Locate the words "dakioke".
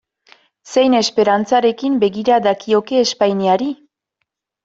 2.47-3.01